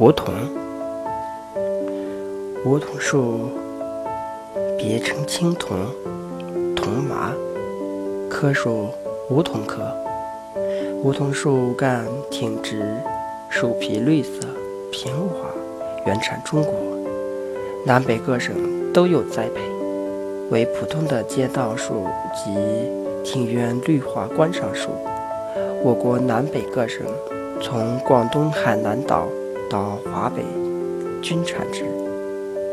[0.00, 0.32] 梧桐，
[2.64, 3.48] 梧桐树
[4.78, 5.76] 别称青桐、
[6.76, 7.32] 桐麻，
[8.30, 8.90] 科属
[9.28, 9.80] 梧桐科。
[11.02, 12.80] 梧桐树干挺直，
[13.48, 14.46] 树皮绿色，
[14.92, 15.48] 平滑，
[16.06, 16.74] 原产中国，
[17.84, 18.54] 南北各省
[18.92, 19.60] 都有栽培，
[20.52, 22.54] 为普通的街道树及
[23.24, 24.90] 庭院绿化观赏树。
[25.82, 27.04] 我国南北各省，
[27.60, 29.26] 从广东海南岛。
[29.68, 30.42] 到华北
[31.22, 31.84] 均产之，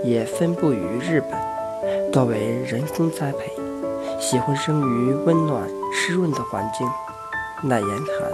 [0.04, 3.52] 也分布于日本，多为人工栽培，
[4.20, 6.88] 喜欢生于温暖湿润的环境，
[7.64, 8.32] 耐严寒、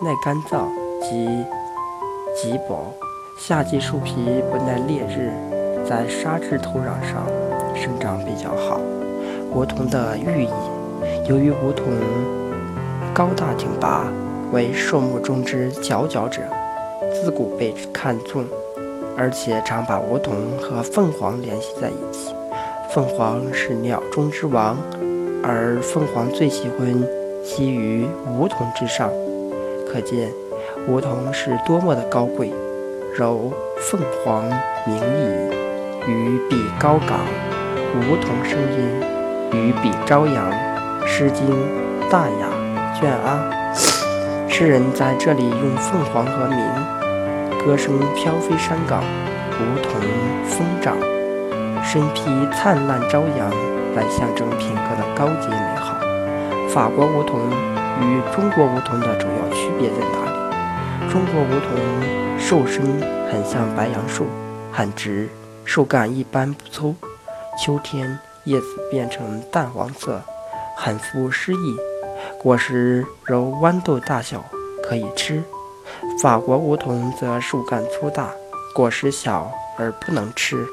[0.00, 0.66] 耐干燥
[1.00, 1.26] 及
[2.36, 2.94] 极薄。
[3.36, 4.14] 夏季树皮
[4.50, 5.32] 不耐烈日，
[5.84, 7.26] 在沙质土壤上
[7.74, 8.80] 生长比较好。
[9.52, 10.48] 梧桐的寓意，
[11.28, 11.84] 由于梧桐
[13.12, 14.04] 高大挺拔，
[14.52, 16.42] 为树木中之佼佼者。
[17.24, 18.44] 自古被看重，
[19.16, 22.34] 而且常把梧桐和凤凰联系在一起。
[22.90, 24.76] 凤凰是鸟中之王，
[25.42, 26.86] 而凤凰最喜欢
[27.42, 28.06] 栖于
[28.38, 29.08] 梧桐之上，
[29.90, 30.30] 可见
[30.86, 32.52] 梧桐是多么的高贵。
[33.16, 34.44] 柔凤凰
[34.86, 37.20] 鸣矣，于彼高岗；
[37.96, 39.00] 梧桐生音，
[39.50, 40.52] 于彼朝阳。
[41.06, 41.46] 《诗经·
[42.10, 42.48] 大雅·
[43.00, 43.50] 卷阿》，
[44.52, 47.03] 诗人在这里用凤凰和鸣。
[47.64, 49.02] 歌声飘飞山岗，
[49.52, 49.98] 梧桐
[50.44, 50.98] 疯长，
[51.82, 53.50] 身披灿烂朝阳，
[53.94, 55.96] 来象征品格的高洁美好。
[56.68, 57.40] 法国梧桐
[58.02, 61.10] 与中国梧桐的主要区别在哪里？
[61.10, 62.84] 中国梧桐树身
[63.32, 64.26] 很像白杨树，
[64.70, 65.26] 很直，
[65.64, 66.94] 树干一般不粗，
[67.58, 70.20] 秋天叶子变成淡黄色，
[70.76, 71.76] 很富诗意，
[72.42, 74.44] 果实如豌豆大小，
[74.86, 75.42] 可以吃。
[76.22, 78.30] 法国梧桐则树干粗大，
[78.74, 80.66] 果实小而不能吃。